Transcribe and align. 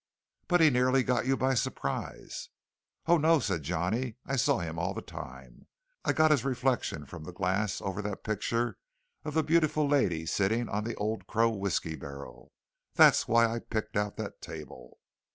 "But 0.47 0.61
he 0.61 0.71
nearly 0.71 1.03
got 1.03 1.27
you 1.27 1.37
by 1.37 1.53
surprise." 1.53 2.49
"Oh, 3.05 3.19
no," 3.19 3.37
said 3.37 3.61
Johnny; 3.61 4.15
"I 4.25 4.35
saw 4.35 4.57
him 4.57 4.79
all 4.79 4.95
the 4.95 5.01
time. 5.03 5.67
I 6.03 6.11
got 6.11 6.31
his 6.31 6.43
reflection 6.43 7.05
from 7.05 7.23
the 7.23 7.31
glass 7.31 7.79
over 7.83 8.01
that 8.01 8.23
picture 8.23 8.79
of 9.23 9.35
the 9.35 9.43
beautiful 9.43 9.87
lady 9.87 10.25
sitting 10.25 10.67
on 10.69 10.85
the 10.85 10.95
Old 10.95 11.27
Crow 11.27 11.51
Whiskey 11.51 11.93
barrel. 11.95 12.51
That's 12.95 13.27
why 13.27 13.45
I 13.47 13.59
picked 13.59 13.95
out 13.95 14.17
that 14.17 14.41
table." 14.41 14.97